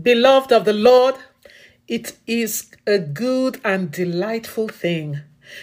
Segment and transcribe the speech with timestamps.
[0.00, 1.16] Beloved of the Lord,
[1.88, 5.22] it is a good and delightful thing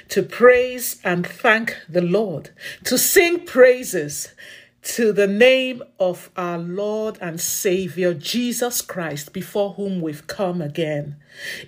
[0.10, 2.50] to praise and thank the Lord,
[2.84, 4.34] to sing praises
[4.82, 11.16] to the name of our Lord and Savior Jesus Christ, before whom we've come again.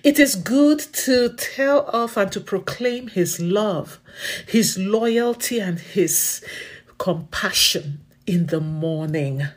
[0.04, 3.98] It is good to tell of and to proclaim His love,
[4.46, 6.44] His loyalty, and His
[6.98, 9.48] compassion in the morning,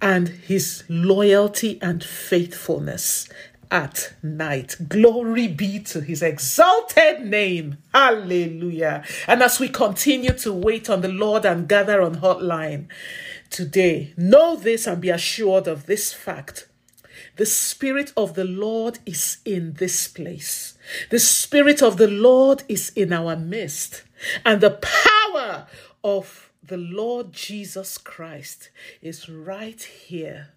[0.00, 3.28] and His loyalty and faithfulness
[3.70, 4.76] at night.
[4.88, 7.78] Glory be to his exalted name.
[7.92, 9.04] Hallelujah.
[9.26, 12.86] And as we continue to wait on the Lord and gather on hotline
[13.50, 16.68] today, know this and be assured of this fact.
[17.36, 20.78] The Spirit of the Lord is in this place.
[21.10, 24.04] The Spirit of the Lord is in our midst.
[24.44, 24.78] And the
[25.34, 25.66] power
[26.02, 30.48] of the Lord Jesus Christ is right here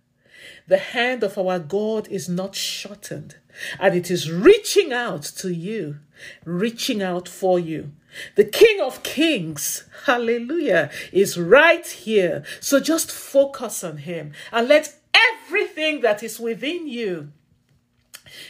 [0.67, 3.35] the hand of our God is not shortened,
[3.79, 5.99] and it is reaching out to you,
[6.45, 7.91] reaching out for you.
[8.35, 12.43] The King of Kings, hallelujah, is right here.
[12.59, 17.31] So just focus on Him and let everything that is within you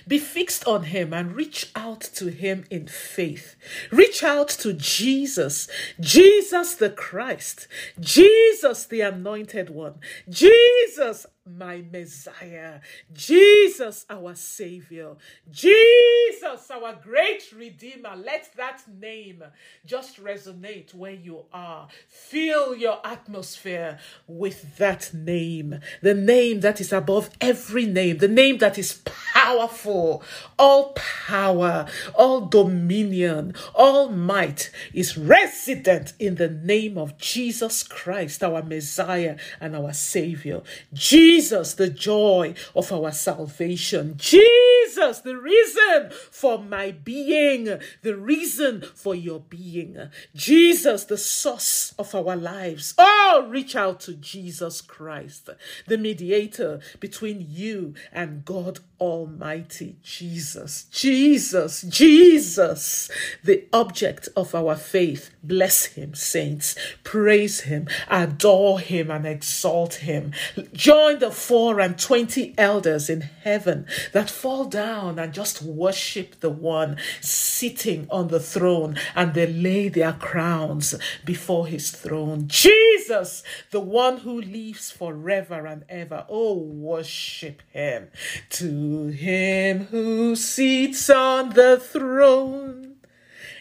[0.07, 3.55] be fixed on Him and reach out to Him in faith.
[3.91, 5.67] Reach out to Jesus,
[5.99, 7.67] Jesus the Christ,
[7.99, 9.95] Jesus the Anointed One,
[10.29, 11.25] Jesus
[11.57, 12.79] my Messiah,
[13.13, 15.15] Jesus, our Savior,
[15.51, 18.15] Jesus, our great Redeemer.
[18.15, 19.43] Let that name
[19.85, 21.87] just resonate where you are.
[22.07, 28.59] Fill your atmosphere with that name, the name that is above every name, the name
[28.59, 30.23] that is powerful.
[30.57, 38.61] All power, all dominion, all might is resident in the name of Jesus Christ, our
[38.61, 40.61] Messiah and our Savior.
[40.93, 44.15] Jesus Jesus, the joy of our salvation.
[44.17, 50.09] Jesus, the reason for my being, the reason for your being.
[50.35, 52.93] Jesus, the source of our lives.
[52.97, 55.49] Oh, reach out to Jesus Christ,
[55.87, 59.95] the mediator between you and God Almighty.
[60.03, 63.09] Jesus, Jesus, Jesus,
[63.43, 65.31] the object of our faith.
[65.41, 66.75] Bless him, saints.
[67.03, 70.33] Praise him, adore him, and exalt him.
[70.73, 76.49] Join the four and twenty elders in heaven that fall down and just worship the
[76.49, 82.47] one sitting on the throne and they lay their crowns before his throne.
[82.47, 86.25] Jesus, the one who lives forever and ever.
[86.29, 88.09] Oh, worship him.
[88.51, 92.88] To him who sits on the throne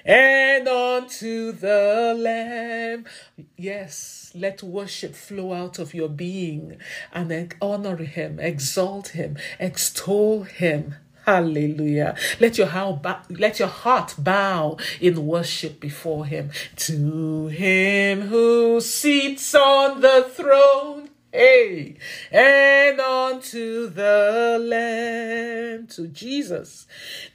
[0.09, 3.05] and unto the Lamb.
[3.57, 6.79] Yes, let worship flow out of your being
[7.13, 10.95] and honor Him, exalt Him, extol Him.
[11.27, 12.17] Hallelujah.
[12.41, 16.53] Let your, heart let your heart bow in worship before Him.
[16.77, 20.98] To Him who sits on the throne.
[21.31, 21.97] Hey,
[22.33, 26.87] and unto the Lamb, to Jesus,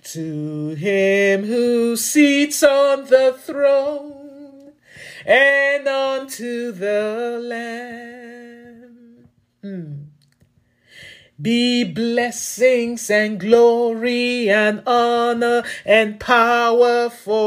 [0.06, 4.72] to him who sits on the throne,
[5.28, 9.30] and unto the Lamb.
[9.62, 10.13] Hmm
[11.44, 17.44] be blessings and glory and honor and power forever.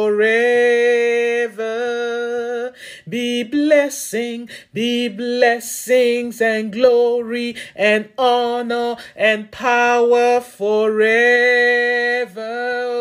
[3.08, 10.76] Be blessing, be blessings and glory and honor and power forever.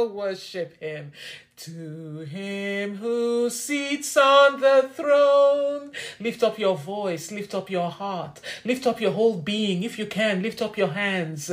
[0.08, 1.12] Worship him.
[1.58, 5.92] To him who sits on the throne.
[6.20, 9.84] Lift up your voice, lift up your heart, lift up your whole being.
[9.84, 11.52] If you can, lift up your hands.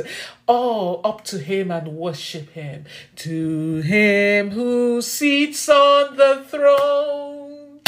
[0.48, 2.84] All up to him and worship him.
[3.16, 7.80] To him who sits on the throne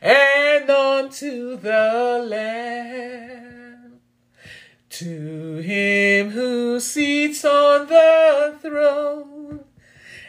[0.00, 4.00] and unto the Lamb.
[4.90, 9.35] To him who sits on the throne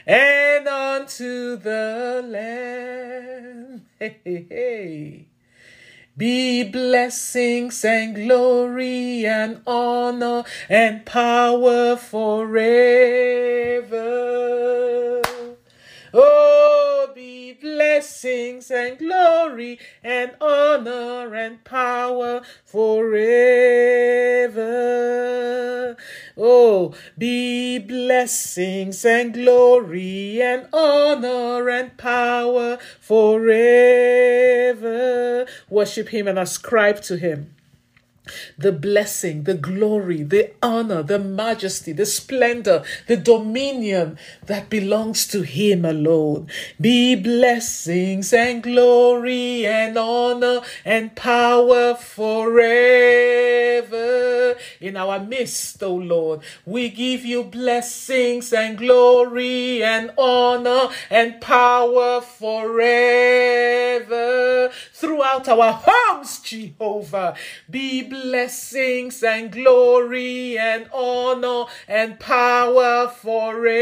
[0.08, 3.86] and unto the Lamb.
[4.00, 5.26] Hey, hey, hey.
[6.16, 12.48] Be blessings and glory and honor and power forever.
[16.14, 16.87] Oh,
[17.18, 23.18] be blessings and glory and honor and power forever.
[26.38, 33.48] Oh, be blessings and glory and honor and power forever.
[35.72, 37.57] Worship Him and ascribe to Him
[38.58, 45.42] the blessing, the glory, the honor, the majesty, the splendor, the dominion that belongs to
[45.42, 46.48] Him alone.
[46.80, 53.38] Be blessings and glory and honor and power forever
[54.80, 56.42] in our midst, O Lord.
[56.66, 63.18] We give you blessings and glory and honor and power forever
[64.94, 67.36] throughout our homes, Jehovah.
[67.70, 73.74] Be blessings and glory and honor and power forever.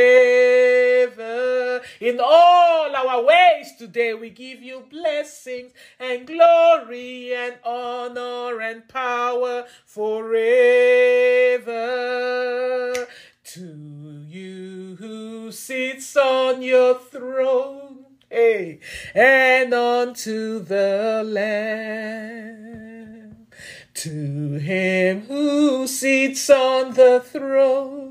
[2.01, 9.65] In all our ways today, we give you blessings and glory and honor and power
[9.85, 10.27] forever.
[13.53, 18.79] To you who sits on your throne, hey,
[19.13, 22.94] and unto the Lamb
[23.95, 28.04] to him who sits on the throne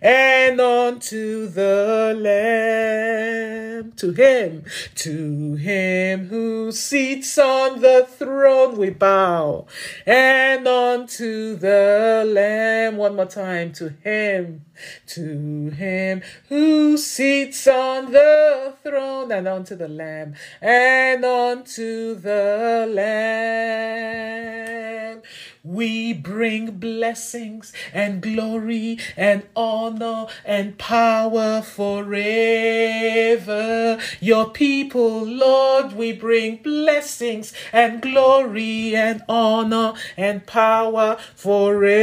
[0.00, 3.92] and unto the Lamb.
[3.96, 4.64] To him,
[4.96, 9.66] to him who sits on the throne we bow,
[10.06, 12.96] and unto the Lamb.
[12.96, 14.64] One more time, to him,
[15.08, 24.20] to him who sits on the throne, and unto the Lamb, and unto the Lamb.
[25.62, 32.10] We bring blessings and glory and honor and power forever.
[34.20, 42.00] Your people, Lord, we bring blessings and glory and honor and power forever.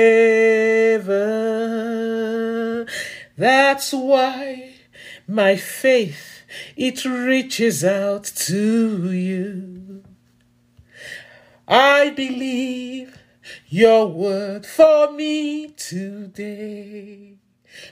[3.37, 4.73] That's why
[5.27, 6.43] my faith
[6.75, 10.03] it reaches out to you.
[11.67, 13.17] I believe
[13.67, 17.35] your word for me today.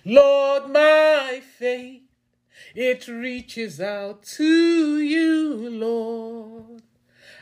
[0.03, 2.01] Lord, my faith,
[2.73, 6.81] it reaches out to you, Lord.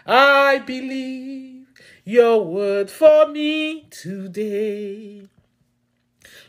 [0.05, 1.67] I believe
[2.03, 5.27] your word for me today.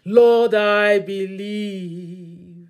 [0.04, 2.68] Lord, I believe.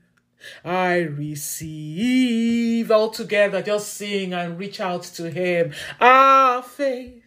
[0.64, 3.62] I receive all together.
[3.62, 5.72] Just sing and reach out to Him.
[6.00, 7.23] Our faith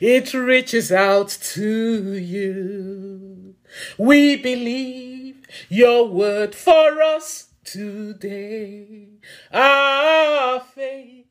[0.00, 3.54] it reaches out to you.
[3.98, 9.08] We believe your word for us today.
[9.52, 11.26] Our faith,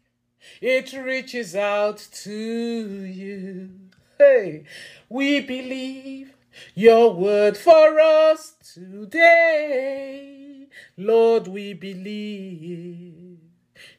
[0.62, 3.70] it reaches out to you.
[4.18, 4.64] Hey,
[5.10, 6.34] we believe
[6.74, 10.68] your word for us today.
[10.98, 13.40] Lord, we believe,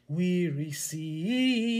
[0.07, 1.77] we receive.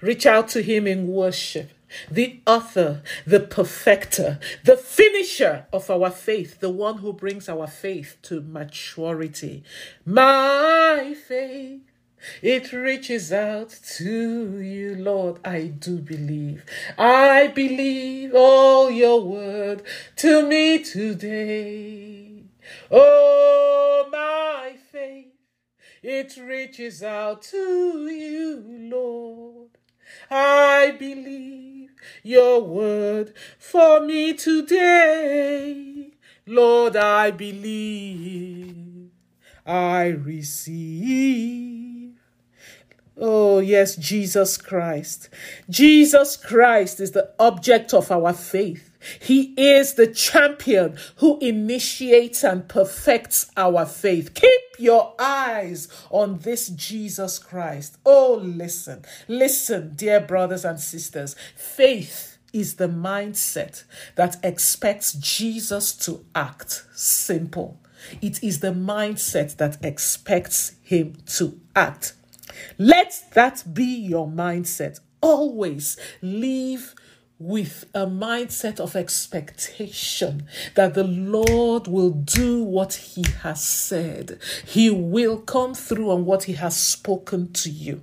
[0.00, 1.70] Reach out to Him in worship.
[2.10, 8.18] The author, the perfecter, the finisher of our faith, the one who brings our faith
[8.22, 9.64] to maturity.
[10.04, 11.80] My faith,
[12.42, 15.38] it reaches out to you, Lord.
[15.44, 16.64] I do believe.
[16.98, 19.82] I believe all your word
[20.16, 22.42] to me today.
[22.90, 23.77] Oh,
[26.02, 29.70] it reaches out to you, Lord.
[30.30, 31.90] I believe
[32.22, 36.12] your word for me today.
[36.46, 39.10] Lord, I believe.
[39.66, 41.68] I receive.
[43.20, 45.28] Oh, yes, Jesus Christ.
[45.68, 48.87] Jesus Christ is the object of our faith.
[49.20, 54.34] He is the champion who initiates and perfects our faith.
[54.34, 57.96] Keep your eyes on this Jesus Christ.
[58.04, 61.36] Oh, listen, listen, dear brothers and sisters.
[61.54, 66.84] Faith is the mindset that expects Jesus to act.
[66.94, 67.80] Simple.
[68.22, 72.14] It is the mindset that expects him to act.
[72.78, 75.00] Let that be your mindset.
[75.20, 76.94] Always live
[77.38, 84.40] with a mindset of expectation that the Lord will do what He has said.
[84.66, 88.02] He will come through on what He has spoken to you.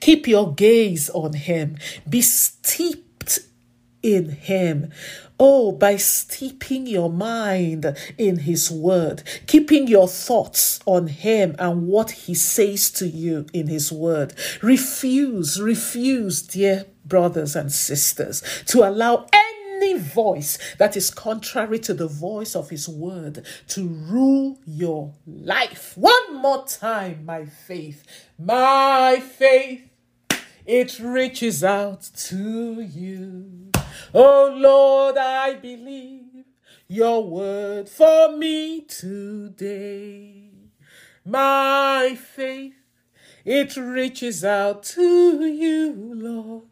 [0.00, 1.78] Keep your gaze on Him.
[2.08, 3.38] Be steeped
[4.02, 4.92] in Him.
[5.40, 12.10] Oh, by steeping your mind in His Word, keeping your thoughts on Him and what
[12.12, 14.34] He says to you in His Word.
[14.60, 22.06] Refuse, refuse, dear brothers and sisters, to allow any voice that is contrary to the
[22.08, 25.92] voice of His word to rule your life.
[25.94, 28.02] One more time, my faith,
[28.38, 29.90] my faith.
[30.64, 33.70] it reaches out to you.
[34.14, 36.46] Oh Lord, I believe
[36.88, 40.48] your word for me today.
[41.26, 42.72] My faith,
[43.44, 46.71] it reaches out to you, Lord.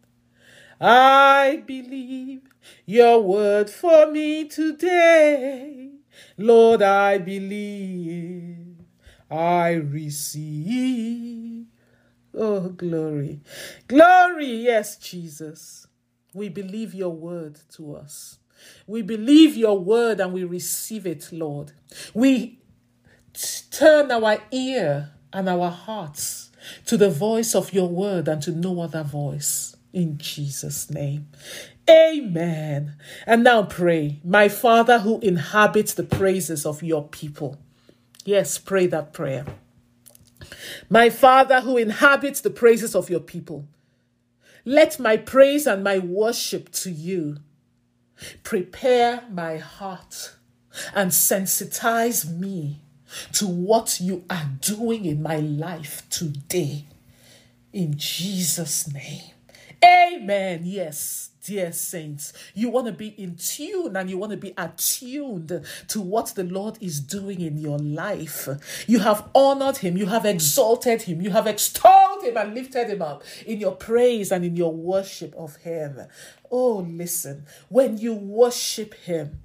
[0.80, 2.40] I believe
[2.86, 5.90] your word for me today.
[6.38, 8.76] Lord, I believe,
[9.30, 11.66] I receive.
[12.34, 13.40] Oh, glory.
[13.88, 15.86] Glory, yes, Jesus.
[16.32, 18.38] We believe your word to us.
[18.86, 21.72] We believe your word and we receive it, Lord.
[22.14, 22.58] We
[23.70, 26.50] turn our ear and our hearts
[26.86, 29.76] to the voice of your word and to no other voice.
[29.92, 31.28] In Jesus' name.
[31.88, 32.94] Amen.
[33.26, 37.58] And now pray, my Father who inhabits the praises of your people.
[38.24, 39.46] Yes, pray that prayer.
[40.88, 43.66] My Father who inhabits the praises of your people.
[44.64, 47.38] Let my praise and my worship to you
[48.44, 50.34] prepare my heart
[50.94, 52.82] and sensitize me
[53.32, 56.84] to what you are doing in my life today.
[57.72, 59.32] In Jesus' name.
[60.20, 60.60] Amen.
[60.64, 65.64] Yes, dear saints, you want to be in tune and you want to be attuned
[65.88, 68.46] to what the Lord is doing in your life.
[68.86, 73.00] You have honored Him, you have exalted Him, you have extolled Him and lifted Him
[73.00, 75.98] up in your praise and in your worship of Him.
[76.50, 79.40] Oh, listen, when you worship Him,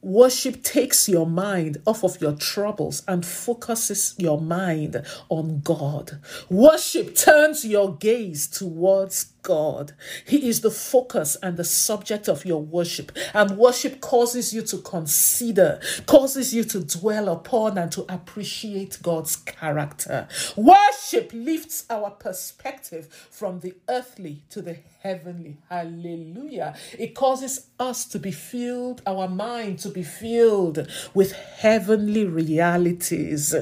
[0.00, 6.20] Worship takes your mind off of your troubles and focuses your mind on God.
[6.48, 9.94] Worship turns your gaze towards God.
[10.26, 13.10] He is the focus and the subject of your worship.
[13.32, 19.36] And worship causes you to consider, causes you to dwell upon and to appreciate God's
[19.36, 20.28] character.
[20.54, 25.56] Worship lifts our perspective from the earthly to the heavenly.
[25.70, 26.76] Hallelujah.
[26.98, 33.54] It causes us to be filled, our mind to be filled with heavenly realities.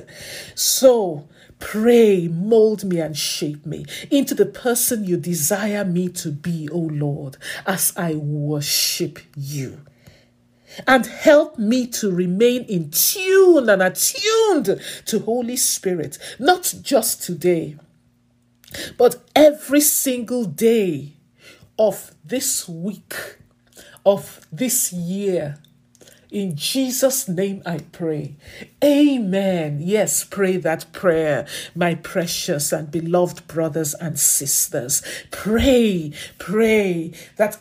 [0.57, 6.69] So, Pray, mold me and shape me into the person you desire me to be,
[6.71, 7.37] O Lord,
[7.67, 9.81] as I worship you.
[10.87, 17.77] And help me to remain in tune and attuned to Holy Spirit, not just today,
[18.99, 21.15] but every single day
[21.79, 23.39] of this week,
[24.05, 25.59] of this year,
[26.31, 28.37] in Jesus' name I pray.
[28.83, 29.79] Amen.
[29.81, 35.03] Yes, pray that prayer, my precious and beloved brothers and sisters.
[35.31, 37.59] Pray, pray that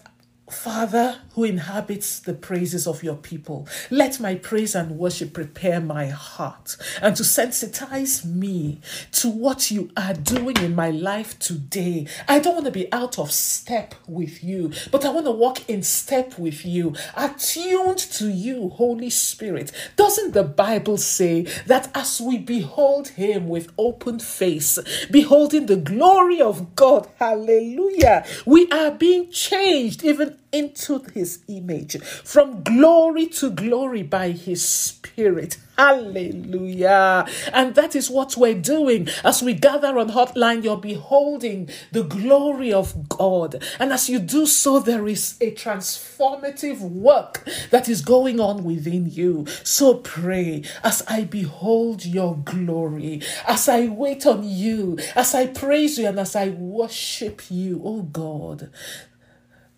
[0.55, 6.07] Father, who inhabits the praises of your people, let my praise and worship prepare my
[6.07, 8.79] heart and to sensitize me
[9.11, 12.07] to what you are doing in my life today.
[12.27, 15.69] I don't want to be out of step with you, but I want to walk
[15.69, 19.71] in step with you, attuned to you, Holy Spirit.
[19.97, 24.79] Doesn't the Bible say that as we behold Him with open face,
[25.11, 32.63] beholding the glory of God, hallelujah, we are being changed even into his image from
[32.63, 35.57] glory to glory by his spirit.
[35.77, 37.27] Hallelujah.
[37.51, 40.63] And that is what we're doing as we gather on Hotline.
[40.63, 43.61] You're beholding the glory of God.
[43.77, 49.09] And as you do so, there is a transformative work that is going on within
[49.09, 49.45] you.
[49.63, 55.99] So pray as I behold your glory, as I wait on you, as I praise
[55.99, 58.69] you, and as I worship you, oh God.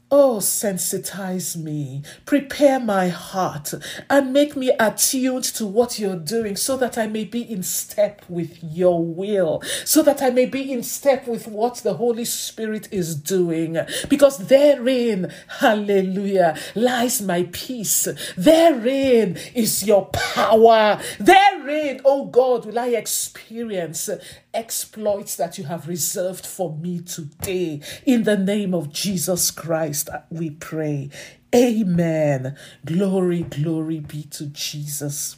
[0.09, 3.73] Oh, sensitize me, prepare my heart,
[4.09, 8.21] and make me attuned to what you're doing so that I may be in step
[8.29, 12.87] with your will, so that I may be in step with what the Holy Spirit
[12.89, 13.77] is doing.
[14.07, 18.07] Because therein, hallelujah, lies my peace.
[18.37, 21.01] Therein is your power.
[21.19, 24.09] Therein, oh God, will I experience
[24.57, 27.79] exploits that you have reserved for me today.
[28.05, 29.96] In the name of Jesus Christ,
[30.29, 31.09] we pray.
[31.55, 32.55] Amen.
[32.85, 35.37] Glory, glory be to Jesus.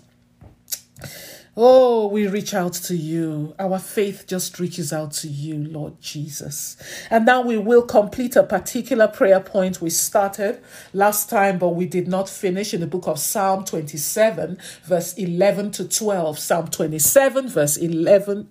[1.62, 3.54] Oh, we reach out to you.
[3.60, 6.78] Our faith just reaches out to you, Lord Jesus.
[7.10, 10.62] And now we will complete a particular prayer point we started
[10.94, 15.72] last time, but we did not finish in the book of Psalm 27, verse 11
[15.72, 16.40] to 12.
[16.40, 18.48] Psalm 27, verse 11.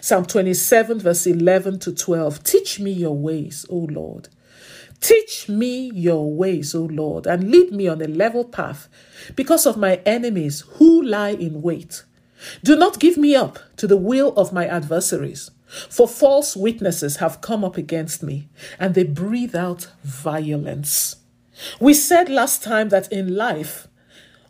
[0.00, 2.42] Psalm 27, verse 11 to 12.
[2.42, 4.30] Teach me your ways, O Lord.
[5.00, 8.88] Teach me your ways, O Lord, and lead me on a level path
[9.34, 12.04] because of my enemies who lie in wait.
[12.62, 15.50] Do not give me up to the will of my adversaries,
[15.88, 21.16] for false witnesses have come up against me, and they breathe out violence.
[21.78, 23.88] We said last time that in life,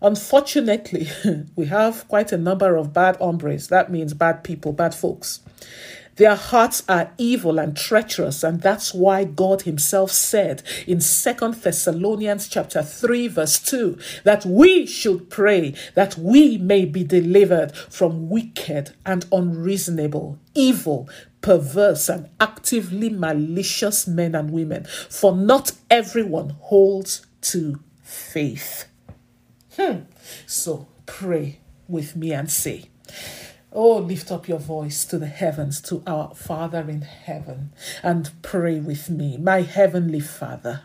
[0.02, 1.08] unfortunately,
[1.56, 3.68] we have quite a number of bad hombres.
[3.68, 5.40] That means bad people, bad folks.
[6.16, 12.48] Their hearts are evil and treacherous, and that's why God Himself said in Second Thessalonians
[12.48, 18.94] chapter 3, verse 2, that we should pray that we may be delivered from wicked
[19.06, 21.08] and unreasonable, evil,
[21.40, 28.86] perverse, and actively malicious men and women, for not everyone holds to faith.
[29.76, 30.00] Hmm.
[30.46, 32.90] So pray with me and say,
[33.72, 38.80] Oh, lift up your voice to the heavens, to our Father in heaven, and pray
[38.80, 39.36] with me.
[39.36, 40.82] My heavenly Father,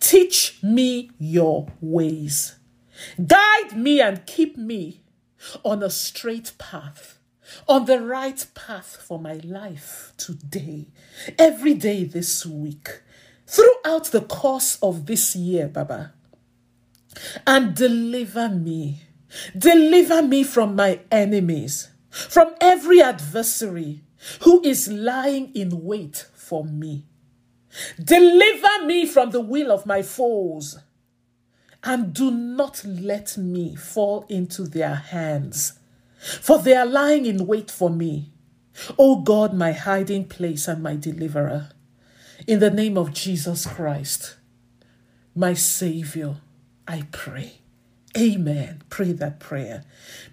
[0.00, 2.56] teach me your ways.
[3.24, 5.02] Guide me and keep me
[5.64, 7.18] on a straight path,
[7.68, 10.88] on the right path for my life today,
[11.38, 13.02] every day this week,
[13.46, 16.12] throughout the course of this year, Baba.
[17.46, 19.02] And deliver me.
[19.56, 24.02] Deliver me from my enemies from every adversary
[24.42, 27.06] who is lying in wait for me.
[28.02, 30.78] Deliver me from the will of my foes,
[31.84, 35.78] and do not let me fall into their hands,
[36.18, 38.32] for they are lying in wait for me.
[38.98, 41.70] O God, my hiding place and my deliverer,
[42.46, 44.36] in the name of Jesus Christ,
[45.34, 46.36] my Savior,
[46.88, 47.59] I pray.
[48.18, 48.82] Amen.
[48.90, 49.84] Pray that prayer.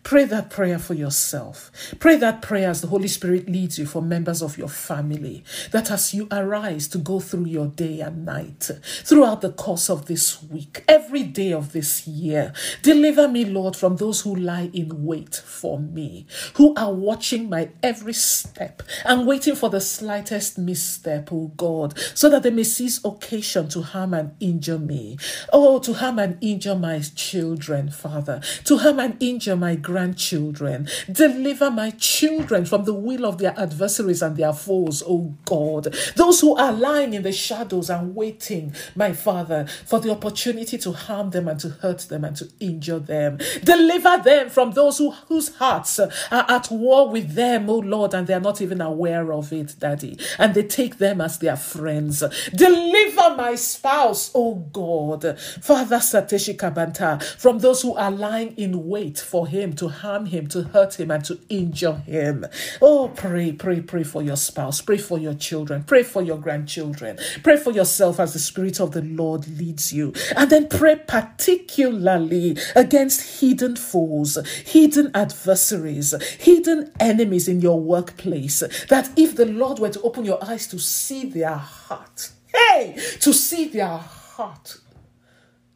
[0.01, 1.69] Pray that prayer for yourself.
[1.99, 5.43] Pray that prayer as the Holy Spirit leads you for members of your family.
[5.71, 8.71] That as you arise to go through your day and night,
[9.03, 13.97] throughout the course of this week, every day of this year, deliver me, Lord, from
[13.97, 19.55] those who lie in wait for me, who are watching my every step and waiting
[19.55, 24.31] for the slightest misstep, oh God, so that they may seize occasion to harm and
[24.39, 25.17] injure me.
[25.53, 30.87] Oh, to harm and injure my children, Father, to harm and injure my grandchildren.
[31.11, 35.93] Deliver my children from the will of their adversaries and their foes, oh God.
[36.15, 40.91] Those who are lying in the shadows and waiting, my Father, for the opportunity to
[40.91, 43.37] harm them and to hurt them and to injure them.
[43.63, 48.27] Deliver them from those who, whose hearts are at war with them, oh Lord, and
[48.27, 50.17] they are not even aware of it, Daddy.
[50.39, 52.23] And they take them as their friends.
[52.55, 55.37] Deliver my spouse, oh God.
[55.61, 60.47] Father Sateshi Kabanta, from those who are lying in wait for him to harm him,
[60.47, 62.45] to hurt him, and to injure him.
[62.81, 67.17] Oh, pray, pray, pray for your spouse, pray for your children, pray for your grandchildren,
[67.43, 70.13] pray for yourself as the Spirit of the Lord leads you.
[70.35, 78.59] And then pray particularly against hidden foes, hidden adversaries, hidden enemies in your workplace.
[78.89, 83.33] That if the Lord were to open your eyes to see their heart, hey, to
[83.33, 84.77] see their heart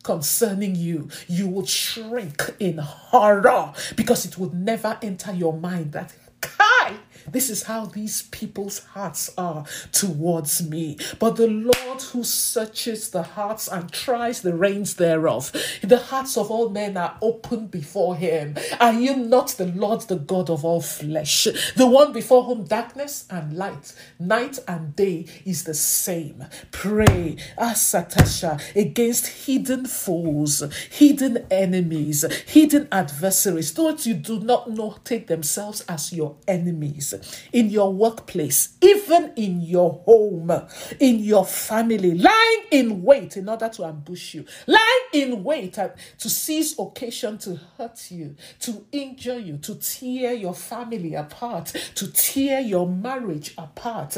[0.03, 6.13] concerning you, you would shrink in horror because it would never enter your mind that,
[6.41, 6.95] Kai,
[7.29, 10.97] this is how these people's hearts are towards me.
[11.19, 16.49] But the Lord who searches the hearts and tries the reins thereof, the hearts of
[16.49, 18.55] all men are open before him.
[18.79, 23.25] Are you not the Lord, the God of all flesh, the one before whom darkness
[23.29, 26.45] and light, night and day is the same?
[26.71, 35.27] Pray, Asatasha, against hidden foes, hidden enemies, hidden adversaries, those you do not know take
[35.27, 37.10] themselves as your enemies
[37.51, 40.51] in your workplace, even in your home,
[40.99, 46.29] in your family, lying in wait in order to ambush you, lying in wait to
[46.29, 52.59] seize occasion to hurt you, to injure you, to tear your family apart, to tear
[52.59, 54.17] your marriage apart.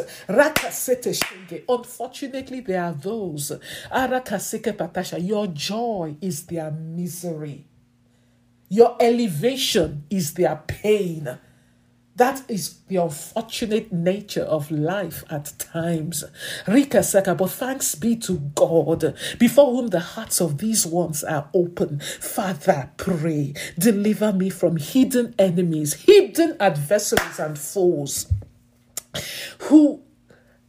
[1.69, 3.51] Unfortunately, there are those.
[5.19, 7.65] Your joy is their misery.
[8.69, 11.37] Your elevation is their pain.
[12.15, 16.23] That is the unfortunate nature of life at times.
[16.67, 21.49] Rika Seka, but thanks be to God, before whom the hearts of these ones are
[21.55, 21.99] open.
[21.99, 28.31] Father, pray, deliver me from hidden enemies, hidden adversaries, and foes
[29.59, 30.03] who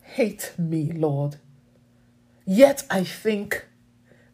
[0.01, 1.37] hate me, Lord.
[2.47, 3.67] Yet I think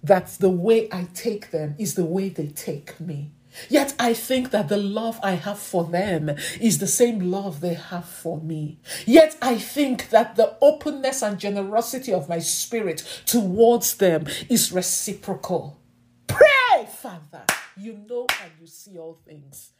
[0.03, 3.33] that the way I take them is the way they take me.
[3.69, 7.75] Yet I think that the love I have for them is the same love they
[7.75, 8.79] have for me.
[9.07, 15.81] Yet I think that the openness and generosity of my spirit towards them is reciprocal.
[16.27, 17.45] Pray, Father.
[17.77, 19.73] You know and you see all things.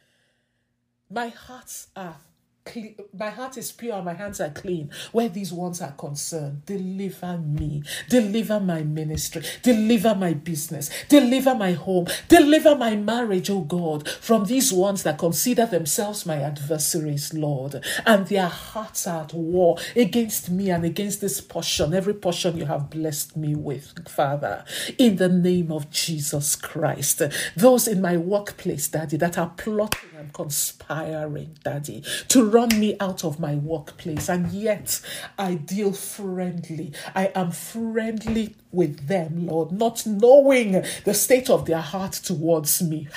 [1.09, 2.15] My hearts are
[2.65, 4.89] clean, my heart is pure, my hands are clean.
[5.11, 11.73] Where these ones are concerned, deliver me, deliver my ministry, deliver my business, deliver my
[11.73, 17.83] home, deliver my marriage, oh God, from these ones that consider themselves my adversaries, Lord,
[18.05, 22.65] and their hearts are at war against me and against this portion, every portion you
[22.65, 24.63] have blessed me with, Father,
[24.97, 27.21] in the name of Jesus Christ.
[27.55, 33.23] Those in my workplace, Daddy, that are plotting and conspiring, Daddy, to run me out
[33.23, 35.01] of my workplace, and yet
[35.37, 36.93] I deal friendly.
[37.15, 43.07] I am friendly with them, Lord, not knowing the state of their heart towards me.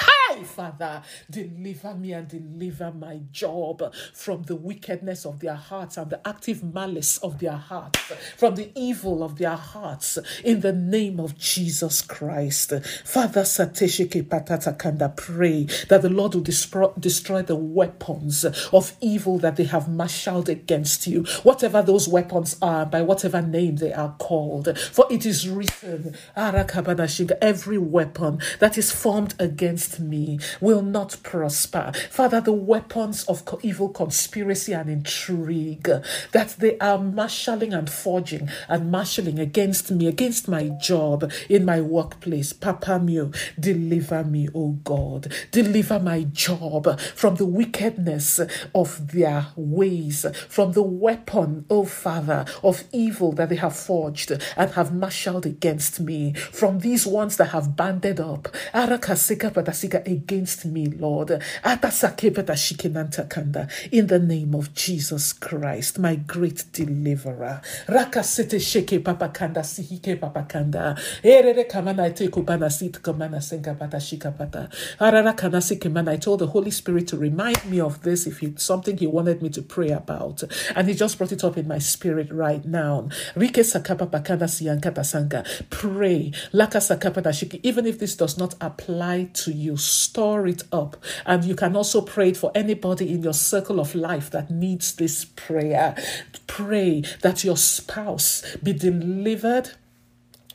[0.42, 6.26] Father, deliver me and deliver my job from the wickedness of their hearts and the
[6.26, 8.00] active malice of their hearts,
[8.36, 12.72] from the evil of their hearts, in the name of Jesus Christ.
[13.04, 19.56] Father, Sateshike Patata Kanda, pray that the Lord will destroy the weapons of evil that
[19.56, 24.76] they have marshaled against you, whatever those weapons are, by whatever name they are called.
[24.78, 30.23] For it is written, every weapon that is formed against me
[30.60, 31.92] will not prosper.
[32.10, 35.90] Father, the weapons of evil conspiracy and intrigue
[36.32, 41.80] that they are marshalling and forging and marshalling against me, against my job, in my
[41.80, 42.52] workplace.
[42.52, 45.32] Papa mio, oh, deliver me, O God.
[45.50, 48.40] Deliver my job from the wickedness
[48.74, 54.70] of their ways, from the weapon, O Father, of evil that they have forged and
[54.72, 58.48] have marshaled against me, from these ones that have banded up
[60.14, 61.30] against me, Lord.
[61.30, 61.40] In
[64.06, 67.60] the name of Jesus Christ, my great deliverer.
[67.86, 69.02] Rakasete sheke
[72.70, 74.68] sihike senga pata shika pata.
[75.00, 76.10] Arara kemana.
[76.10, 79.42] I told the Holy Spirit to remind me of this if it's something He wanted
[79.42, 80.42] me to pray about.
[80.76, 83.08] And He just brought it up in my spirit right now.
[83.34, 85.44] Rike sakapa sanga.
[85.70, 86.32] Pray.
[87.62, 90.96] Even if this does not apply to you, store it up.
[91.26, 95.24] And you can also pray for anybody in your circle of life that needs this
[95.24, 95.96] prayer.
[96.46, 99.70] Pray that your spouse be delivered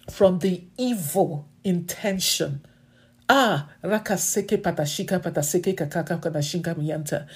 [0.10, 2.66] from the evil intention.
[3.28, 7.28] Ah, rakaseke patashika pataseke kakaka kadashinga miyanta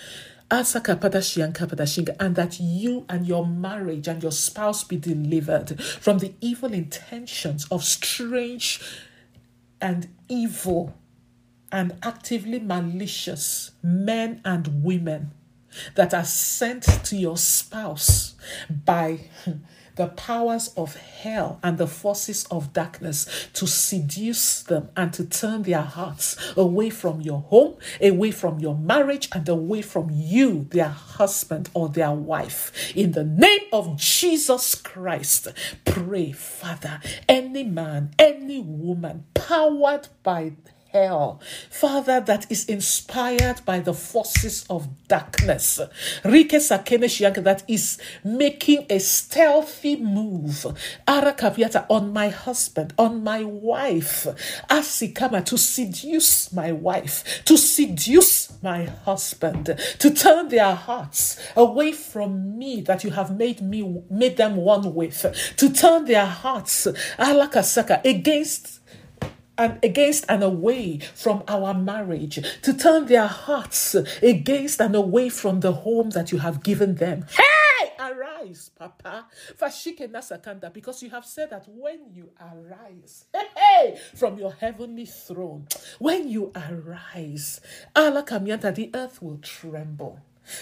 [0.54, 7.66] and that you and your marriage and your spouse be delivered from the evil intentions
[7.72, 8.80] of strange
[9.82, 10.94] and evil
[11.74, 15.32] and actively malicious men and women
[15.96, 18.36] that are sent to your spouse
[18.70, 19.20] by
[19.96, 25.64] the powers of hell and the forces of darkness to seduce them and to turn
[25.64, 30.90] their hearts away from your home, away from your marriage, and away from you, their
[30.90, 32.72] husband or their wife.
[32.96, 35.48] In the name of Jesus Christ,
[35.86, 40.54] pray, Father, any man, any woman powered by
[40.94, 41.42] hell.
[41.70, 45.80] Father, that is inspired by the forces of darkness.
[46.24, 50.66] Rike that is making a stealthy move.
[51.08, 54.28] Arakaviata on my husband, on my wife.
[54.70, 62.58] Asikama to seduce my wife, to seduce my husband, to turn their hearts away from
[62.58, 65.26] me that you have made me made them one with,
[65.58, 68.83] to turn their hearts alakasaka against
[69.58, 75.60] and against and away from our marriage, to turn their hearts against and away from
[75.62, 77.26] the home that you have given them.
[77.30, 79.26] Hey, arise, Papa.
[80.74, 85.68] Because you have said that when you arise, hey, from your heavenly throne,
[86.00, 87.62] when you arise,
[87.96, 90.20] Alakamianta, the earth will tremble.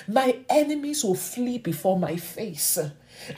[0.07, 2.77] My enemies will flee before my face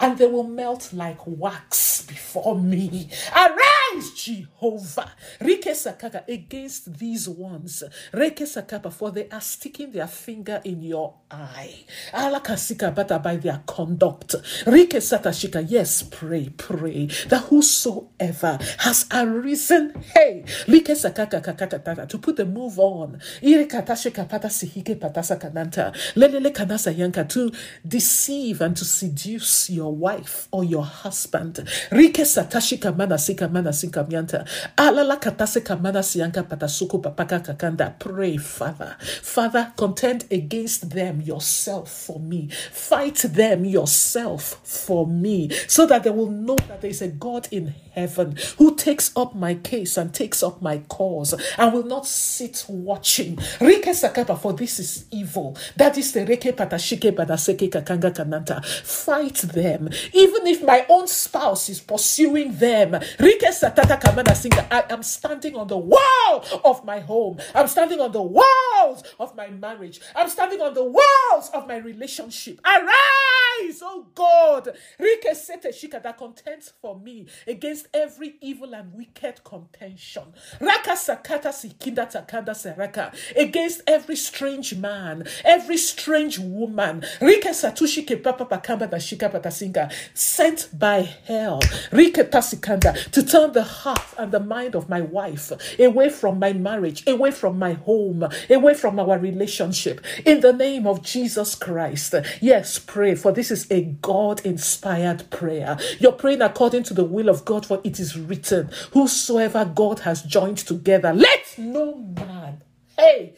[0.01, 3.09] and they will melt like wax before me.
[3.33, 3.72] Arise,
[4.15, 7.83] Jehovah, Rikesakaka, against these ones.
[8.11, 11.85] Rekesakapa, for they are sticking their finger in your eye.
[12.13, 14.35] Alakasika bata by their conduct.
[14.65, 23.19] Rikesatashika, yes, pray, pray that whosoever has arisen, hey, Rikesakaka to put the move on.
[23.41, 25.93] Irekatashika pata sihike patasa kananta.
[26.15, 27.51] Lelele kanasa yanka to
[27.87, 31.55] deceive and to seduce your wife or your husband.
[31.91, 34.47] Rike satashika mana sika mana sika mianta.
[34.77, 37.97] Alala katase kamana sianka patasuko papaka kakanda.
[37.99, 38.95] Pray, Father.
[39.21, 42.49] Father, contend against them yourself for me.
[42.71, 47.47] Fight them yourself for me so that they will know that there is a God
[47.51, 52.05] in heaven who takes up my case and takes up my cause and will not
[52.05, 53.35] sit watching.
[53.59, 55.57] Rike sakapa, for this is evil.
[55.77, 58.63] That is the reke patashike badaseke kakanga kananta.
[58.65, 59.89] Fight them.
[60.13, 62.91] Even if my own spouse is pursuing them.
[62.91, 64.65] Rike satata kamana singa.
[64.71, 67.37] I am standing on the wall of my home.
[67.53, 70.01] I'm standing on the walls of my marriage.
[70.15, 72.59] I'm standing on the walls of my relationship.
[72.65, 74.75] Arise, oh God.
[74.99, 80.23] Rike sete shika that contends for me against against every evil and wicked contention.
[80.59, 83.13] Raka sakata sikinda takanda seraka.
[83.35, 87.03] Against every strange man, every strange woman.
[87.21, 89.91] Rika satushi ke papa pakamba na shika patasinga.
[90.13, 91.59] Sent by hell.
[91.91, 93.11] Rika tasikanda.
[93.11, 97.31] To turn the heart and the mind of my wife away from my marriage, away
[97.31, 100.01] from my home, away from our relationship.
[100.25, 102.15] In the name of Jesus Christ.
[102.41, 105.77] Yes, pray, for this is a God inspired prayer.
[105.99, 110.21] You're praying according to the will of God for it is written, Whosoever God has
[110.23, 112.61] joined together, let no man,
[112.97, 113.33] hey,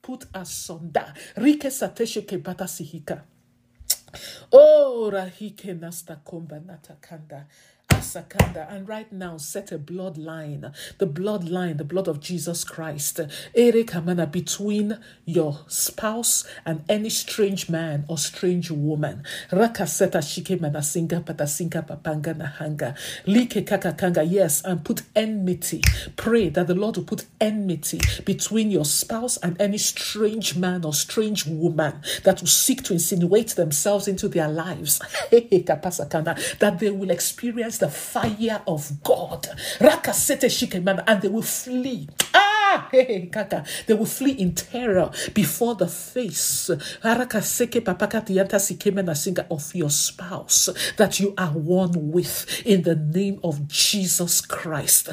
[0.00, 1.12] put asunder.
[1.36, 3.22] Rike satesheke bata sihika.
[4.52, 7.44] Oh, rahike nasta komba natakanda.
[7.96, 13.20] Sakanda, and right now set a bloodline, the bloodline, the blood of Jesus Christ,
[13.54, 19.24] Kamana, between your spouse and any strange man or strange woman.
[19.50, 22.96] Rakaseta shike manasinga patasinga papanga nahanga.
[23.26, 25.82] Like kakakanga, yes, and put enmity.
[26.16, 30.94] Pray that the Lord will put enmity between your spouse and any strange man or
[30.94, 35.00] strange woman that will seek to insinuate themselves into their lives.
[35.30, 39.48] that they will experience the fire of God.
[39.80, 42.08] And they will flee.
[42.92, 43.64] Hey, kaka.
[43.86, 46.70] They will flee in terror before the face
[49.50, 55.06] of your spouse that you are one with in the name of Jesus Christ.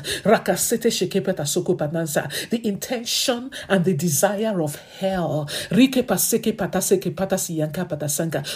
[2.49, 5.49] The intention and the desire of hell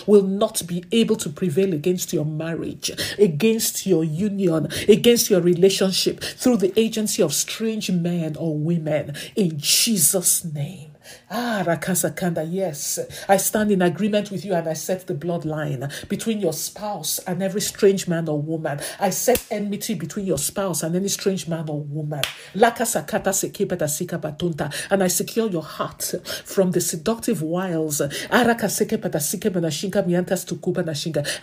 [0.08, 6.22] will not be able to prevail against your marriage, against your union, against your relationship
[6.22, 8.93] through the agency of strange men or women
[9.36, 10.92] in Jesus' name.
[11.36, 13.00] Ah, Rakasakanda, yes.
[13.28, 17.42] I stand in agreement with you and I set the bloodline between your spouse and
[17.42, 18.80] every strange man or woman.
[19.00, 22.22] I set enmity between your spouse and any strange man or woman.
[22.54, 24.72] Lakasakata sekepeta sikabatunta.
[24.92, 26.14] And I secure your heart
[26.46, 28.12] from the seductive wiles and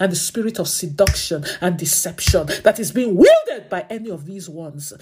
[0.07, 4.93] the spirit of seduction and deception that is being wielded by any of these ones.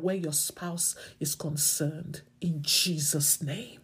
[0.00, 3.79] Where your spouse is concerned in Jesus' name.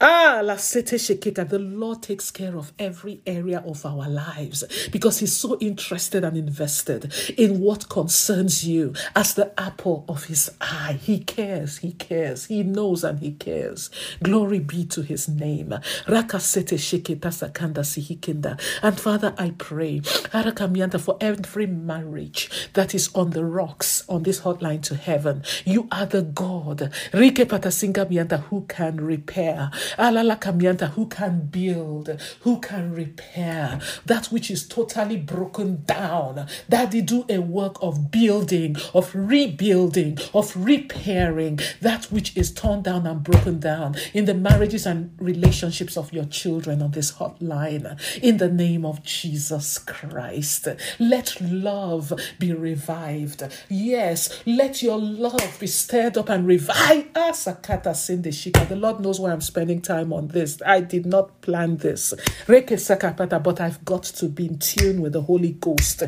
[0.00, 1.48] Ah, la sete shekeka.
[1.48, 6.36] The Lord takes care of every area of our lives because He's so interested and
[6.36, 10.98] invested in what concerns you as the apple of His eye.
[11.02, 13.90] He cares, He cares, He knows and He cares.
[14.22, 15.74] Glory be to His name.
[16.08, 18.60] Raka sete sheketa sakanda sihikinda.
[18.82, 24.40] And Father, I pray, Arakamianta, for every marriage that is on the rocks on this
[24.42, 25.42] hotline to heaven.
[25.64, 29.70] You are the God, Rike patasinga mianta, who can repair.
[29.98, 36.46] Alala Kamianta, who can build, who can repair that which is totally broken down.
[36.68, 43.06] Daddy, do a work of building, of rebuilding, of repairing that which is torn down
[43.06, 47.98] and broken down in the marriages and relationships of your children on this hotline.
[48.22, 50.68] In the name of Jesus Christ,
[50.98, 53.42] let love be revived.
[53.68, 57.14] Yes, let your love be stirred up and revived.
[57.14, 60.60] The Lord knows where I'm spending spending time on this.
[60.64, 62.14] I did not plan this.
[62.46, 66.02] But I've got to be in tune with the Holy Ghost.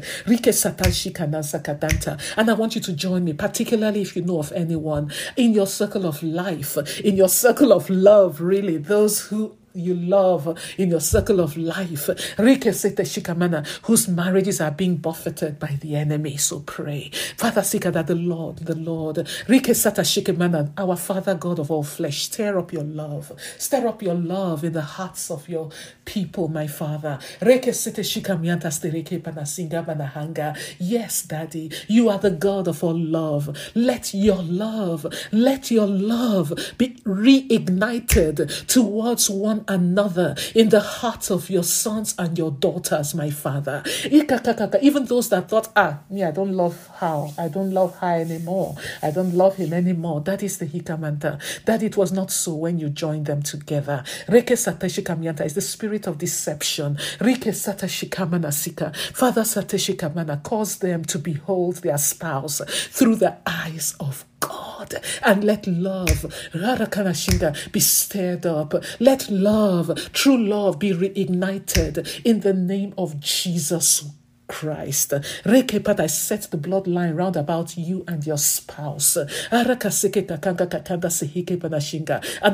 [2.37, 5.67] And I want you to join me, particularly if you know of anyone in your
[5.67, 11.01] circle of life, in your circle of love, really, those who you love in your
[11.01, 12.09] circle of life,
[13.83, 16.37] whose marriages are being buffeted by the enemy.
[16.37, 17.11] So pray.
[17.37, 19.29] Father, Sika, that the Lord, the Lord,
[20.79, 23.33] our Father God of all flesh, stir up your love.
[23.59, 25.71] Stir up your love in the hearts of your
[26.05, 27.19] people, my Father.
[30.79, 33.57] Yes, Daddy, you are the God of all love.
[33.75, 41.51] Let your love, let your love be reignited towards one another in the hearts of
[41.51, 43.83] your sons and your daughters, my Father.
[44.11, 48.77] Even those that thought, ah, me, I don't love how, I don't love her anymore,
[49.03, 50.21] I don't love him anymore.
[50.21, 51.41] That is the hikamanta.
[51.65, 54.05] That it was not so when you joined them together.
[54.29, 56.97] Reke satashikamianta is the spirit of deception.
[57.19, 58.53] Rike satashikamana
[59.15, 65.67] Father sateshikamana, cause them to behold their spouse through the eyes of God and let
[65.67, 66.27] love
[67.73, 68.75] be stirred up.
[69.01, 74.05] Let love, true love, be reignited in the name of Jesus
[74.49, 75.13] Christ.
[75.13, 75.21] I
[76.07, 79.17] set the bloodline round about you and your spouse.
[79.17, 79.71] And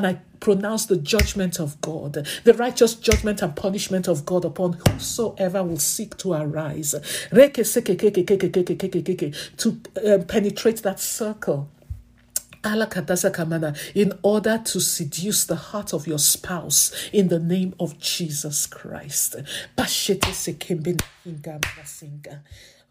[0.05, 5.63] I pronounce the judgment of God, the righteous judgment and punishment of God upon whosoever
[5.63, 6.95] will seek to arise.
[9.57, 9.71] To
[10.27, 11.69] penetrate that circle
[12.63, 19.35] in order to seduce the heart of your spouse in the name of Jesus Christ.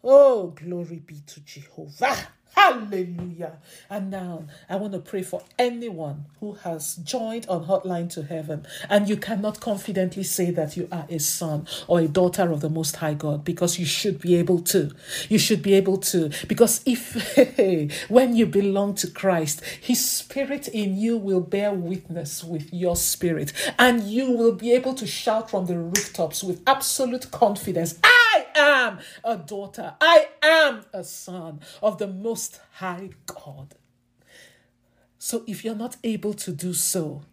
[0.05, 2.27] Oh, glory be to Jehovah.
[2.55, 3.57] Hallelujah.
[3.89, 8.65] And now I want to pray for anyone who has joined on Hotline to Heaven
[8.89, 12.69] and you cannot confidently say that you are a son or a daughter of the
[12.69, 14.91] Most High God because you should be able to.
[15.29, 16.31] You should be able to.
[16.47, 22.71] Because if, when you belong to Christ, His Spirit in you will bear witness with
[22.73, 27.99] your spirit and you will be able to shout from the rooftops with absolute confidence.
[28.03, 29.95] I am a daughter.
[29.99, 33.75] I am a son of the Most High God.
[35.17, 37.23] So if you're not able to do so,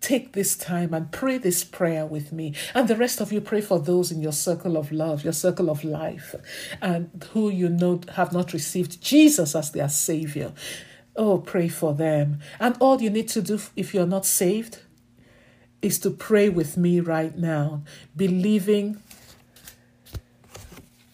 [0.00, 2.54] take this time and pray this prayer with me.
[2.74, 5.70] And the rest of you pray for those in your circle of love, your circle
[5.70, 6.34] of life,
[6.80, 10.52] and who you know have not received Jesus as their Savior.
[11.16, 12.40] Oh, pray for them.
[12.60, 14.78] And all you need to do if you're not saved
[15.82, 17.82] is to pray with me right now,
[18.16, 19.02] believing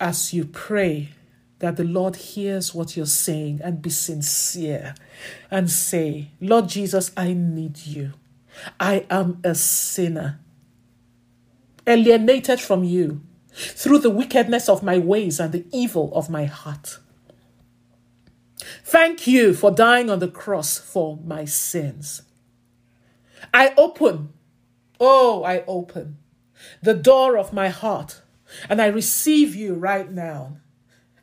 [0.01, 1.11] as you pray
[1.59, 4.95] that the Lord hears what you're saying and be sincere
[5.51, 8.13] and say, Lord Jesus, I need you.
[8.79, 10.41] I am a sinner,
[11.87, 16.99] alienated from you through the wickedness of my ways and the evil of my heart.
[18.83, 22.23] Thank you for dying on the cross for my sins.
[23.53, 24.33] I open,
[25.01, 26.19] oh, I open
[26.83, 28.23] the door of my heart
[28.69, 30.59] and I receive you right now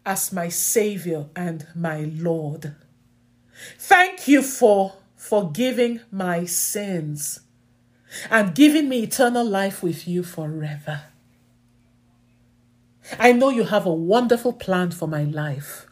[0.06, 2.76] as my Savior and my Lord.
[3.78, 7.42] Thank you for forgiving my sins
[8.30, 11.04] and giving me eternal life with you forever.
[13.20, 15.86] I know you have a wonderful plan for my life.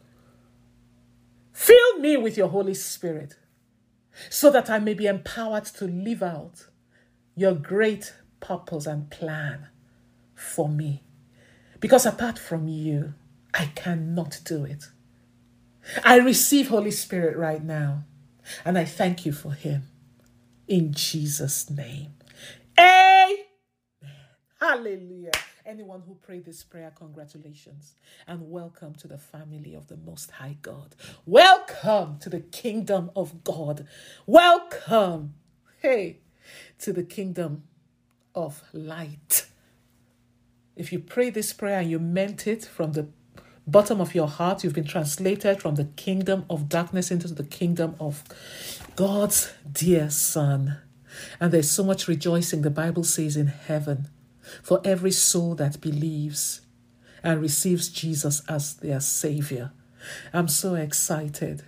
[1.51, 3.35] Fill me with your Holy Spirit
[4.29, 6.67] so that I may be empowered to live out
[7.35, 9.67] your great purpose and plan
[10.35, 11.03] for me.
[11.79, 13.13] Because apart from you,
[13.53, 14.85] I cannot do it.
[16.03, 18.03] I receive Holy Spirit right now,
[18.65, 19.83] and I thank you for him.
[20.67, 22.13] In Jesus' name.
[22.77, 23.37] Amen.
[24.59, 25.31] Hallelujah.
[25.65, 27.95] Anyone who prayed this prayer, congratulations
[28.27, 30.95] and welcome to the family of the Most High God.
[31.25, 33.87] Welcome to the kingdom of God.
[34.25, 35.35] Welcome,
[35.81, 36.19] hey,
[36.79, 37.63] to the kingdom
[38.35, 39.48] of light.
[40.75, 43.07] If you pray this prayer and you meant it from the
[43.67, 47.95] bottom of your heart, you've been translated from the kingdom of darkness into the kingdom
[47.99, 48.23] of
[48.95, 50.77] God's dear Son.
[51.39, 54.07] And there's so much rejoicing, the Bible says, in heaven
[54.63, 56.61] for every soul that believes
[57.23, 59.71] and receives Jesus as their Savior.
[60.33, 61.63] I'm so excited.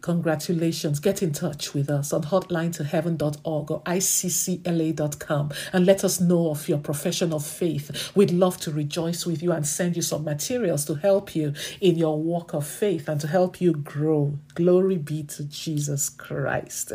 [0.00, 1.00] Congratulations.
[1.00, 6.50] Get in touch with us on hotline to heaven.org or iccla.com and let us know
[6.50, 8.12] of your profession of faith.
[8.14, 11.96] We'd love to rejoice with you and send you some materials to help you in
[11.96, 14.38] your walk of faith and to help you grow.
[14.54, 16.92] Glory be to Jesus Christ.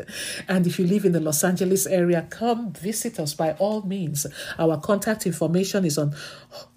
[0.47, 4.25] And if you live in the Los Angeles area, come visit us by all means.
[4.57, 6.15] Our contact information is on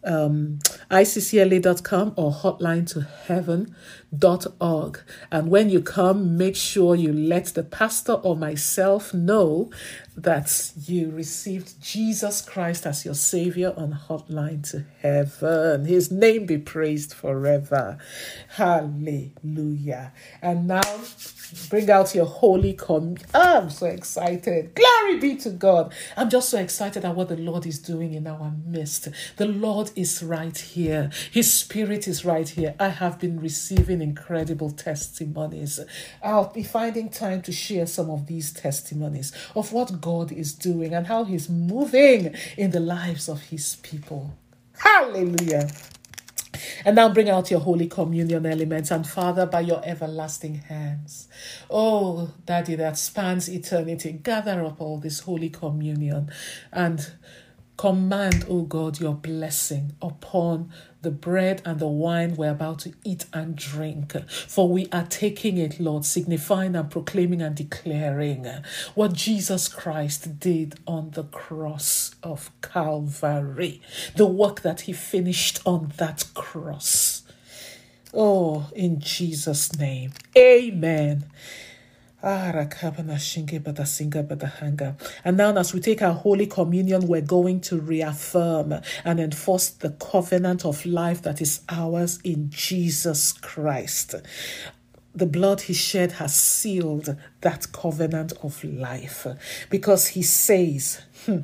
[0.09, 0.59] um,
[0.91, 5.01] iccla.com or hotline to heaven.org.
[5.31, 9.71] And when you come, make sure you let the pastor or myself know
[10.17, 15.85] that you received Jesus Christ as your Savior on hotline to heaven.
[15.85, 17.99] His name be praised forever.
[18.49, 20.13] Hallelujah.
[20.43, 20.81] And now
[21.71, 23.17] bring out your holy com.
[23.35, 24.75] Oh, I'm so excited.
[24.75, 25.93] Glory be to God.
[26.17, 29.09] I'm just so excited at what the Lord is doing in our midst.
[29.37, 32.75] The Lord is right here, His Spirit is right here.
[32.79, 35.81] I have been receiving incredible testimonies.
[36.23, 40.53] I'll be finding time to share some of these testimonies of what God God is
[40.53, 44.35] doing and how He's moving in the lives of His people.
[44.77, 45.69] Hallelujah.
[46.85, 48.91] And now bring out your Holy Communion elements.
[48.91, 51.29] And Father, by your everlasting hands,
[51.71, 56.31] oh, Daddy, that spans eternity, gather up all this Holy Communion
[56.73, 57.13] and
[57.79, 63.25] command, oh God, your blessing upon the bread and the wine we're about to eat
[63.33, 64.15] and drink.
[64.29, 68.47] For we are taking it, Lord, signifying and proclaiming and declaring
[68.95, 73.81] what Jesus Christ did on the cross of Calvary,
[74.17, 77.23] the work that he finished on that cross.
[78.15, 80.13] Oh, in Jesus' name.
[80.37, 81.27] Amen.
[82.21, 82.57] And
[85.37, 90.65] now, as we take our Holy Communion, we're going to reaffirm and enforce the covenant
[90.65, 94.17] of life that is ours in Jesus Christ.
[95.15, 99.27] The blood he shed has sealed that covenant of life
[99.71, 101.43] because he says, hmm,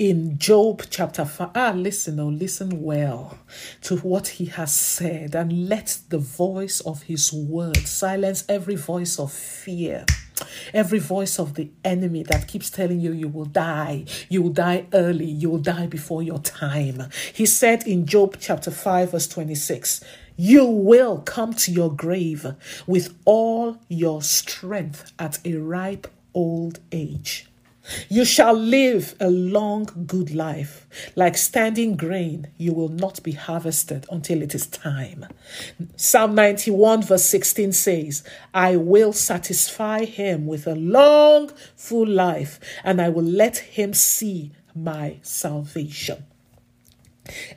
[0.00, 1.50] in Job chapter 5.
[1.54, 3.36] Ah, listen, oh, listen well
[3.82, 9.18] to what he has said and let the voice of his word silence every voice
[9.18, 10.06] of fear.
[10.72, 14.86] Every voice of the enemy that keeps telling you you will die, you will die
[14.94, 17.10] early, you will die before your time.
[17.34, 20.02] He said in Job chapter 5, verse 26,
[20.34, 22.46] You will come to your grave
[22.86, 27.49] with all your strength at a ripe old age.
[28.08, 30.86] You shall live a long, good life.
[31.16, 35.26] Like standing grain, you will not be harvested until it is time.
[35.96, 38.22] Psalm 91, verse 16 says,
[38.52, 44.52] I will satisfy him with a long, full life, and I will let him see
[44.74, 46.24] my salvation.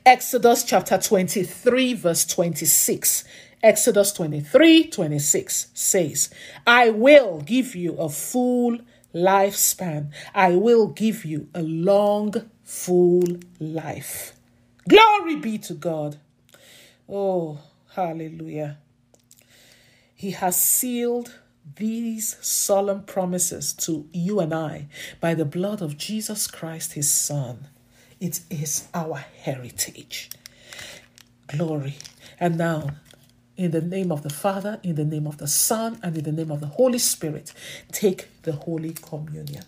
[0.05, 3.23] Exodus chapter 23, verse 26.
[3.61, 6.29] Exodus 23, 26 says,
[6.67, 8.77] I will give you a full
[9.13, 10.11] lifespan.
[10.33, 12.33] I will give you a long,
[12.63, 13.23] full
[13.59, 14.33] life.
[14.87, 16.17] Glory be to God.
[17.07, 17.59] Oh,
[17.95, 18.77] hallelujah.
[20.15, 21.35] He has sealed
[21.75, 24.87] these solemn promises to you and I
[25.19, 27.67] by the blood of Jesus Christ, his Son.
[28.19, 30.29] It is our heritage.
[31.47, 31.95] Glory.
[32.39, 32.91] And now,
[33.55, 36.31] in the name of the Father, in the name of the Son, and in the
[36.31, 37.53] name of the Holy Spirit,
[37.91, 39.63] take the Holy Communion.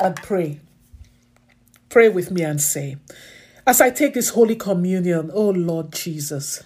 [0.00, 0.60] And pray.
[1.88, 2.96] Pray with me and say,
[3.66, 6.62] As I take this Holy Communion, O Lord Jesus,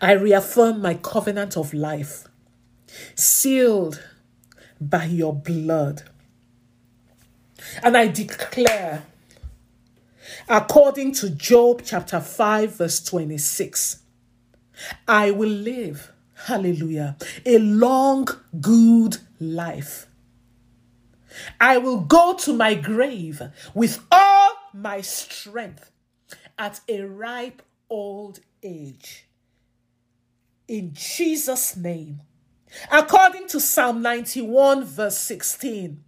[0.00, 2.24] I reaffirm my covenant of life,
[3.14, 4.02] sealed
[4.80, 6.02] by your blood
[7.82, 9.04] and I declare,
[10.48, 14.02] according to Job chapter 5, verse 26,
[15.06, 16.12] I will live,
[16.46, 18.28] hallelujah, a long,
[18.60, 20.06] good life.
[21.60, 23.42] I will go to my grave
[23.74, 25.90] with all my strength
[26.58, 29.26] at a ripe old age.
[30.68, 32.22] In Jesus' name.
[32.90, 36.02] According to Psalm 91, verse 16,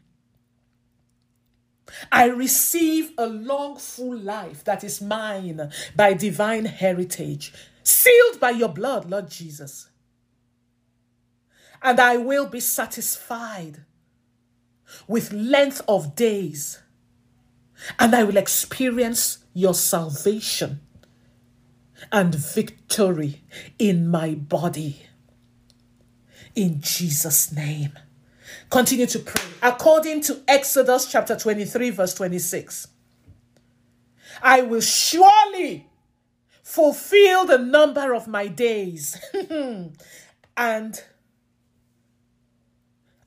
[2.11, 8.69] I receive a long, full life that is mine by divine heritage, sealed by your
[8.69, 9.89] blood, Lord Jesus.
[11.83, 13.85] And I will be satisfied
[15.07, 16.81] with length of days,
[17.99, 20.81] and I will experience your salvation
[22.11, 23.43] and victory
[23.79, 25.07] in my body.
[26.55, 27.93] In Jesus' name.
[28.75, 29.41] Continue to pray.
[29.63, 32.89] According to Exodus chapter 23, verse 26,
[34.43, 35.87] I will surely
[36.65, 39.17] fulfill the number of my days.
[40.57, 41.01] and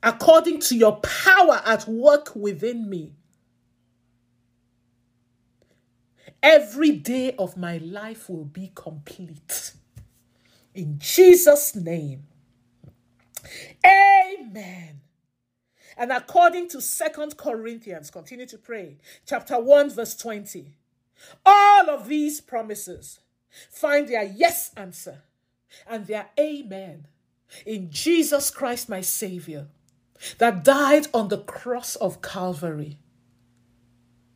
[0.02, 3.14] according to your power at work within me,
[6.42, 9.72] every day of my life will be complete.
[10.74, 12.24] In Jesus' name.
[13.82, 14.97] Amen.
[15.98, 20.72] And according to Second Corinthians, continue to pray, chapter 1, verse 20,
[21.44, 23.18] all of these promises
[23.68, 25.22] find their yes answer
[25.88, 27.08] and their amen
[27.66, 29.66] in Jesus Christ, my Savior,
[30.38, 32.98] that died on the cross of Calvary,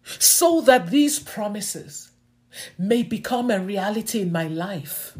[0.02, 2.10] so that these promises
[2.76, 5.16] may become a reality in my life.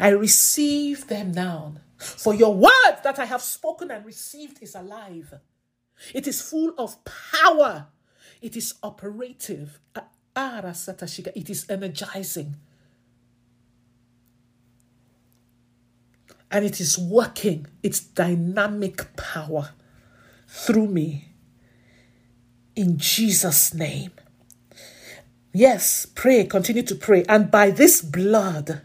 [0.00, 1.74] I receive them now.
[1.98, 5.34] For your word that I have spoken and received is alive
[6.14, 7.86] it is full of power.
[8.40, 9.78] It is operative.
[10.34, 12.56] Ah, it is energizing.
[16.52, 19.70] and it is working its dynamic power
[20.46, 21.30] through me.
[22.76, 24.12] In Jesus' name.
[25.54, 27.24] Yes, pray, continue to pray.
[27.28, 28.82] And by this blood,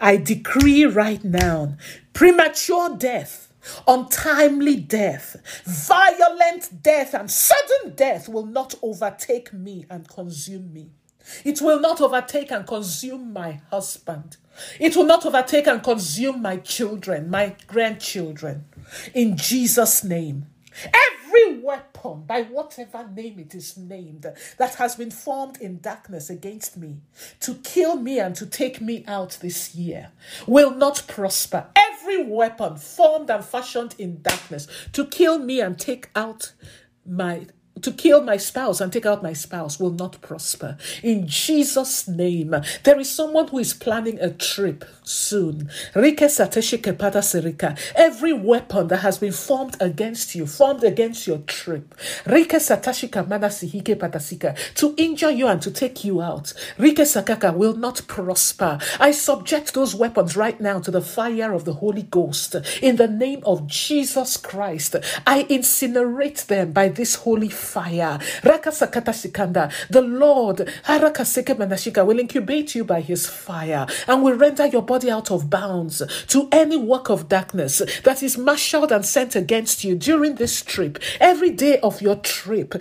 [0.00, 1.76] I decree right now
[2.12, 3.45] premature death,
[3.86, 10.90] untimely death, violent death, and sudden death will not overtake me and consume me.
[11.44, 14.36] It will not overtake and consume my husband.
[14.78, 18.64] It will not overtake and consume my children, my grandchildren.
[19.14, 20.46] In Jesus' name.
[20.84, 24.26] Every weapon, by whatever name it is named,
[24.58, 26.98] that has been formed in darkness against me
[27.40, 30.10] to kill me and to take me out this year
[30.46, 31.66] will not prosper.
[31.74, 36.52] Every weapon formed and fashioned in darkness to kill me and take out
[37.04, 37.46] my
[37.82, 40.76] to kill my spouse and take out my spouse will not prosper.
[41.02, 42.54] In Jesus' name,
[42.84, 45.70] there is someone who is planning a trip soon.
[45.94, 46.12] Every
[48.32, 52.46] weapon that has been formed against you, formed against your trip, to
[54.96, 58.78] injure you and to take you out, will not prosper.
[58.98, 62.56] I subject those weapons right now to the fire of the Holy Ghost.
[62.82, 64.96] In the name of Jesus Christ,
[65.26, 67.65] I incinerate them by this holy fire.
[69.90, 70.68] The Lord
[72.06, 76.48] will incubate you by his fire and will render your body out of bounds to
[76.52, 81.50] any work of darkness that is marshaled and sent against you during this trip, every
[81.50, 82.74] day of your trip,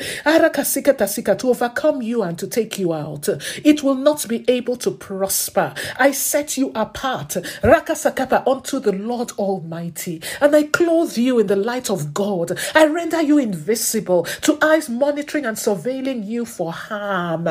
[1.36, 3.28] to overcome you and to take you out.
[3.64, 5.74] It will not be able to prosper.
[5.98, 7.30] I set you apart,
[7.64, 12.58] Rakasakapa, unto the Lord Almighty, and I clothe you in the light of God.
[12.74, 17.48] I render you invisible to eyes monitoring and surveilling you for harm.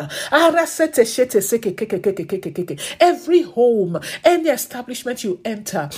[3.01, 5.89] Every home, any establishment you enter,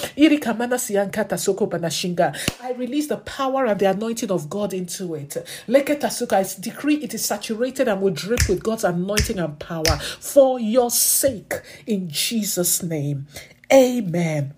[2.63, 5.37] I release the power and the anointing of God into it.
[5.69, 10.91] I decree it is saturated and will drip with God's anointing and power for your
[10.91, 11.55] sake
[11.87, 13.27] in Jesus' name.
[13.73, 14.55] Amen.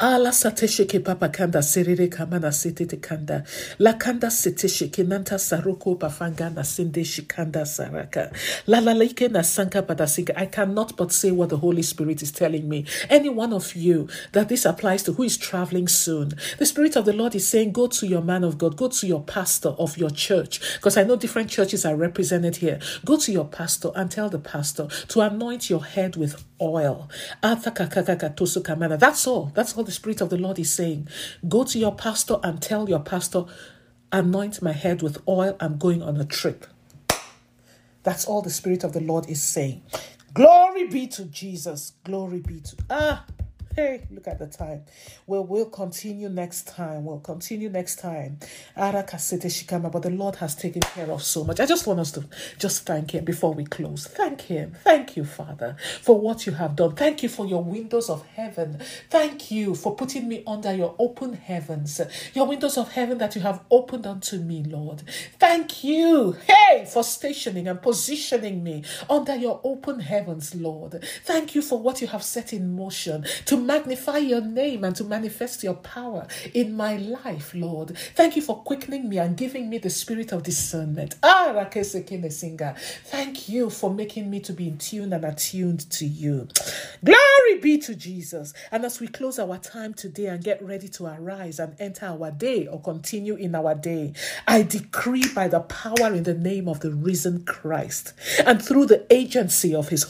[0.00, 3.44] Ala satesheke papa kanda serere kamana setete kanda.
[3.78, 8.32] La kanda setesheke nanta saroko pafanga na sinde shikanda saraka.
[8.66, 10.32] La la like na sanka padasika.
[10.36, 12.84] I cannot but say what the Holy Spirit is telling me.
[13.08, 16.34] Any one of you that this applies to who is traveling soon.
[16.58, 19.06] The Spirit of the Lord is saying, go to your man of God, go to
[19.06, 20.60] your pastor of your church.
[20.76, 22.78] Because I know different churches are represented here.
[23.04, 27.08] Go to your pastor and tell the pastor to anoint your head with oil.
[27.42, 27.66] That's
[29.26, 29.52] all.
[29.54, 31.08] That's all the Spirit of the Lord is saying.
[31.48, 33.44] Go to your pastor and tell your pastor,
[34.12, 35.56] anoint my head with oil.
[35.60, 36.66] I'm going on a trip.
[38.02, 39.82] That's all the Spirit of the Lord is saying.
[40.34, 41.92] Glory be to Jesus.
[42.04, 42.76] Glory be to.
[42.90, 43.24] Ah.
[43.78, 44.82] Hey, look at the time.
[45.28, 47.04] Well, we'll continue next time.
[47.04, 48.38] We'll continue next time.
[48.74, 51.60] But the Lord has taken care of so much.
[51.60, 52.24] I just want us to
[52.58, 54.08] just thank Him before we close.
[54.08, 54.74] Thank Him.
[54.82, 56.96] Thank you, Father, for what you have done.
[56.96, 58.80] Thank you for your windows of heaven.
[59.10, 62.00] Thank you for putting me under your open heavens,
[62.34, 65.04] your windows of heaven that you have opened unto me, Lord.
[65.38, 71.04] Thank you, hey, for stationing and positioning me under your open heavens, Lord.
[71.24, 75.04] Thank you for what you have set in motion to magnify your name and to
[75.04, 77.96] manifest your power in my life, Lord.
[78.16, 81.16] Thank you for quickening me and giving me the spirit of discernment.
[81.22, 81.68] Ah,
[83.04, 86.48] Thank you for making me to be in tune and attuned to you.
[87.04, 88.54] Glory be to Jesus.
[88.72, 92.30] And as we close our time today and get ready to arise and enter our
[92.30, 94.14] day or continue in our day,
[94.46, 98.14] I decree by the power in the name of the risen Christ
[98.46, 100.04] and through the agency of his